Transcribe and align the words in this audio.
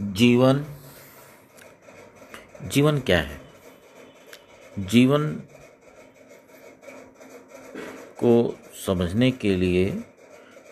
जीवन 0.00 0.66
जीवन 2.62 2.98
क्या 3.00 3.18
है? 3.18 3.40
जीवन 4.78 5.30
को 8.18 8.58
समझने 8.86 9.30
के 9.30 9.56
लिए 9.56 10.02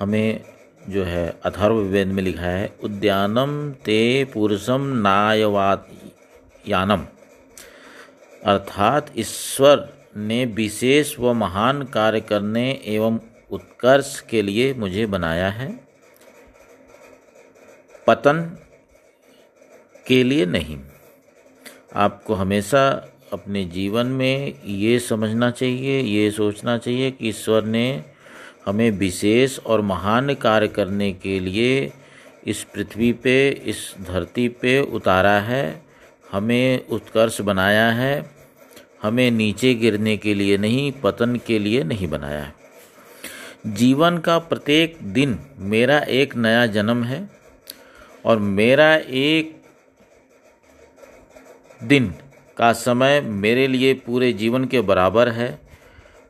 हमें 0.00 0.44
जो 0.88 1.04
है 1.04 1.40
अथर्ववेद 1.44 2.08
में 2.08 2.22
लिखा 2.22 2.42
है, 2.42 2.76
उद्यानम 2.84 3.72
ते 3.72 4.24
पुरुषम 4.24 4.80
नायवात 4.82 5.88
यानम। 6.68 7.04
अर्थात 8.44 9.12
ईश्वर 9.16 10.08
ने 10.16 10.44
विशेष 10.44 11.18
व 11.18 11.32
महान 11.32 11.82
कार्य 11.82 12.20
करने 12.20 12.82
एवं 12.84 13.20
उत्कर्ष 13.50 14.20
के 14.20 14.42
लिए 14.42 14.74
मुझे 14.74 15.06
बनाया 15.06 15.50
है। 15.50 15.80
पतन 18.06 18.58
के 20.10 20.22
लिए 20.22 20.46
नहीं। 20.46 20.78
आपको 21.94 22.34
हमेशा 22.34 23.08
अपने 23.32 23.64
जीवन 23.64 24.06
में 24.06 24.54
ये 24.64 24.98
समझना 24.98 25.50
चाहिए, 25.50 26.00
ये 26.00 26.30
सोचना 26.30 26.78
चाहिए 26.78 27.10
कि 27.10 27.28
ईश्वर 27.28 27.64
ने 27.64 28.04
हमें 28.66 28.90
विशेष 28.90 29.58
और 29.58 29.80
महान 29.80 30.34
कार्य 30.34 30.68
करने 30.68 31.12
के 31.12 31.40
लिए 31.40 31.92
इस 32.46 32.64
पृथ्वी 32.64 33.12
पे, 33.12 33.50
इस 33.50 33.94
धरती 34.00 34.48
पे 34.48 34.80
उतारा 34.80 35.40
है। 35.40 35.82
हमें 36.32 36.86
उत्कर्ष 36.86 37.40
बनाया 37.40 37.90
है। 37.90 38.30
हमें 39.02 39.30
नीचे 39.30 39.74
गिरने 39.74 40.16
के 40.16 40.34
लिए 40.34 40.56
नहीं, 40.58 40.92
पतन 40.92 41.40
के 41.46 41.58
लिए 41.58 41.84
नहीं 41.84 42.08
बनाया 42.08 42.42
है। 42.42 42.54
जीवन 43.66 44.18
का 44.18 44.38
प्रत्येक 44.38 44.98
दिन 45.02 45.38
मेरा 45.58 45.98
एक 45.98 46.36
नया 46.36 46.66
जन्म 46.66 47.04
है 47.04 47.30
और 48.24 48.38
मेरा 48.38 48.96
एक 48.96 49.59
दिन 51.84 52.14
का 52.56 52.72
समय 52.72 53.20
मेरे 53.20 53.66
लिए 53.66 53.94
पूरे 53.94 54.32
जीवन 54.32 54.64
के 54.64 54.80
बराबर 54.80 55.28
है। 55.28 55.60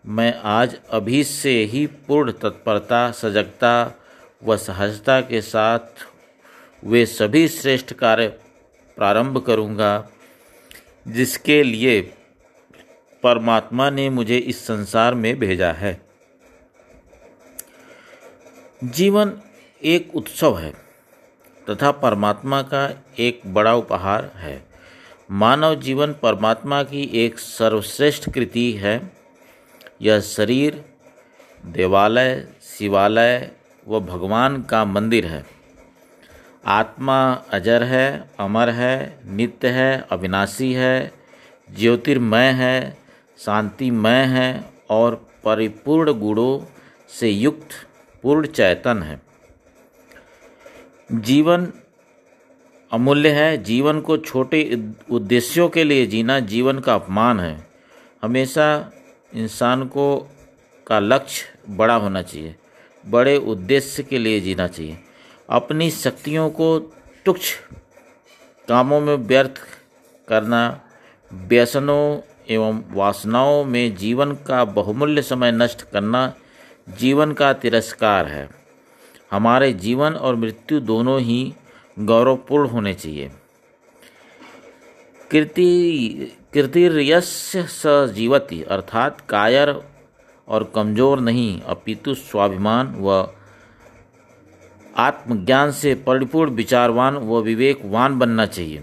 मैं 0.07 0.35
आज 0.35 0.77
अभी 0.91 1.25
से 1.25 1.65
ही 1.65 1.87
पूर्ण 1.87 2.33
तत्परता, 2.33 3.11
सजगता 3.11 4.01
व 4.45 4.57
सहजता 4.57 5.21
के 5.21 5.41
साथ 5.41 6.07
वे 6.85 7.07
सभी 7.07 7.49
श्रेष्ठ 7.49 7.93
कार्य 7.93 8.29
प्रारंभ 8.97 9.39
करूँगा, 9.39 10.09
जिसके 11.09 11.63
लिए 11.63 12.01
परमात्मा 13.23 13.91
ने 13.91 14.11
मुझे 14.11 14.39
इस 14.39 14.67
संसार 14.67 15.15
में 15.15 15.39
भेजा 15.39 15.73
है। 15.73 16.01
जीवन 18.85 19.33
एक 19.83 20.17
उत्सव 20.17 20.59
है 20.59 20.73
तथा 21.71 21.91
परमात्मा 21.91 22.63
का 22.63 23.05
एक 23.19 23.41
बड़ा 23.47 23.75
उपहार 23.75 24.33
है। 24.37 24.70
मानव 25.31 25.75
जीवन 25.75 26.13
परमात्मा 26.13 26.83
की 26.83 27.11
एक 27.15 27.39
सर्वश्रेष्ठ 27.39 28.31
कृति 28.31 28.73
है। 28.73 29.13
यह 30.03 30.21
शरीर, 30.21 30.85
देवालय, 31.67 32.49
शिवालय 32.63 33.51
व 33.89 34.01
भगवान 34.01 34.63
का 34.63 34.85
मंदिर 34.85 35.27
है। 35.27 35.47
आत्मा 36.67 37.33
अजर 37.33 37.83
है, 37.83 38.31
अमर 38.41 38.71
है, 38.71 39.21
नित्य 39.27 39.69
है, 39.69 40.07
अविनाशी 40.11 40.73
है, 40.73 41.13
ज्योतिर्मय 41.79 42.47
है, 42.47 42.99
शांतिमय 43.39 44.25
है 44.25 44.65
और 44.91 45.27
परिपूर्ण 45.45 46.13
गुणों 46.13 46.73
से 47.09 47.29
युक्त 47.29 47.69
पूर्ण 48.23 48.47
चैतन 48.47 49.03
है। 49.03 49.23
जीवन 51.13 51.73
अमूल्य 52.91 53.29
है। 53.29 53.57
जीवन 53.63 54.01
को 54.01 54.17
छोटे 54.19 54.63
उद्देश्यों 55.11 55.69
के 55.69 55.85
लिए 55.85 56.07
जीना 56.07 56.39
जीवन 56.41 56.79
का 56.79 56.95
अपमान 56.95 57.41
है। 57.41 57.69
हमेशा 58.23 58.91
इंसान 59.35 59.85
को 59.87 60.29
का 60.87 60.99
लक्ष्य 60.99 61.75
बड़ा 61.75 61.95
होना 61.95 62.23
चाहिए, 62.23 62.55
बड़े 63.05 63.37
उद्देश्य 63.37 64.03
के 64.03 64.19
लिए 64.19 64.41
जीना 64.41 64.67
चाहिए। 64.67 64.99
अपनी 65.49 65.91
शक्तियों 65.91 66.49
को 66.51 66.79
तुच्छ 67.27 67.55
कामों 68.69 69.01
में 69.01 69.15
व्यर्थ 69.15 69.61
करना, 70.29 70.81
व्यसनों 71.31 72.21
एवं 72.51 72.83
वासनाओं 72.91 73.65
में 73.65 73.95
जीवन 73.97 74.33
का 74.47 74.65
बहुमूल्य 74.65 75.23
समय 75.23 75.53
नष्ट 75.53 75.83
करना 75.83 76.33
जीवन 76.99 77.33
का 77.33 77.53
तिरस्कार 77.53 78.27
है। 78.27 78.49
हमारे 79.31 79.73
जीवन 79.73 80.13
और 80.13 80.37
मृत्यु 80.37 80.81
दोनों 80.81 81.21
ही 81.21 81.53
गौरवपूर्ण 81.97 82.69
होने 82.69 82.95
चाहिए। 82.95 83.31
कीर्ति, 85.31 86.33
कीर्तिर्यस्य 86.53 87.63
स 87.63 88.13
जीवति, 88.15 88.63
अर्थात 88.63 89.21
कायर 89.21 89.75
और 90.49 90.71
कमज़ोर 90.75 91.21
नहीं, 91.21 91.61
अपितु 91.63 92.15
स्वाभिमान 92.15 92.95
व 92.99 93.27
आत्मज्ञान 94.99 95.71
से 95.73 95.95
परिपूर्ण 96.07 96.51
विचारवान 96.51 97.17
व 97.17 97.41
विवेकवान 97.41 98.19
बनना 98.19 98.47
चाहिए। 98.47 98.83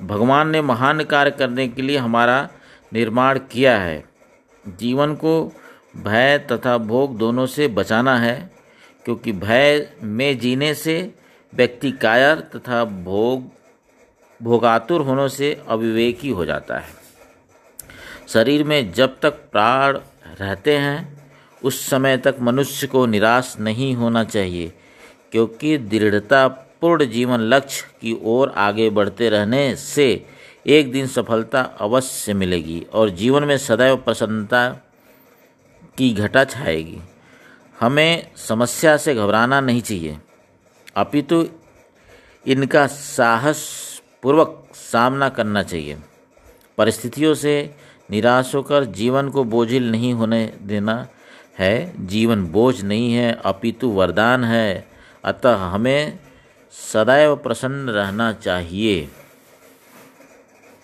भगवान 0.00 0.48
ने 0.48 0.62
महान 0.62 1.02
कार्य 1.04 1.30
करने 1.30 1.68
के 1.68 1.82
लिए 1.82 1.96
हमारा 1.96 2.48
निर्माण 2.92 3.38
किया 3.52 3.78
है। 3.78 4.04
जीवन 4.64 5.14
को 5.14 5.32
भय 5.96 6.38
तथा 6.52 6.76
भोग 6.78 7.16
दोनों 7.18 7.46
से 7.46 7.68
बचाना 7.68 8.16
है, 8.18 8.50
क्योंकि 9.04 9.32
भय 9.32 9.88
में 10.02 10.38
जीने 10.38 10.74
से 10.74 10.96
व्यक्ति 11.52 11.90
कायर 11.90 12.40
तथा 12.54 12.84
भोग, 12.84 13.50
भोगातुर 14.42 15.00
होने 15.00 15.28
से 15.28 15.62
अविवेकी 15.68 16.28
हो 16.28 16.44
जाता 16.44 16.78
है। 16.78 16.98
शरीर 18.28 18.64
में 18.64 18.92
जब 18.92 19.18
तक 19.20 19.30
प्राण 19.30 19.98
रहते 20.40 20.76
हैं, 20.76 21.30
उस 21.62 21.90
समय 21.90 22.16
तक 22.16 22.36
मनुष्य 22.40 22.86
को 22.86 23.06
निराश 23.06 23.56
नहीं 23.60 23.94
होना 23.94 24.24
चाहिए, 24.24 24.72
क्योंकि 25.32 25.78
दृढ़ता 25.78 26.46
पूर्ण 26.48 27.04
जीवन 27.04 27.40
लक्ष्य 27.40 27.84
की 28.00 28.20
ओर 28.24 28.52
आगे 28.56 28.90
बढ़ते 28.90 29.28
रहने 29.28 29.76
से 29.76 30.26
एक 30.66 30.92
दिन 30.92 31.06
सफलता 31.06 31.60
अवश्य 31.60 32.34
मिलेगी 32.34 32.80
और 32.92 33.10
जीवन 33.10 33.44
में 33.44 33.58
सदैव 33.58 33.96
प्रसन्नता 33.96 34.68
की 35.98 36.12
घटा 36.14 36.44
छाएगी। 36.44 36.98
हमें 37.80 38.26
समस्या 38.36 38.96
से 38.96 39.14
घबराना 39.14 39.60
नहीं 39.60 39.82
चाहिए। 39.82 40.18
अपितु 40.96 41.48
इनका 42.46 42.86
साहस 42.86 43.68
पूर्वक 44.22 44.68
सामना 44.74 45.28
करना 45.28 45.62
चाहिए। 45.62 45.98
परिस्थितियों 46.78 47.34
से 47.34 47.74
निराश 48.10 48.54
होकर 48.54 48.84
जीवन 48.84 49.28
को 49.28 49.44
बोझिल 49.44 49.90
नहीं 49.90 50.14
होने 50.14 50.52
देना 50.62 51.08
है। 51.58 52.06
जीवन 52.06 52.44
बोझ 52.44 52.82
नहीं 52.82 53.14
है, 53.14 53.40
अपितु 53.44 53.88
वरदान 53.88 54.44
है। 54.44 54.88
अतः 55.24 55.56
हमें 55.56 56.18
सदैव 56.92 57.36
प्रसन्न 57.36 57.90
रहना 57.90 58.32
चाहिए। 58.32 59.08